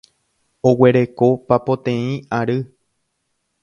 Oguereko 0.69 1.29
papoteĩ 1.53 2.11
ary. 2.43 2.61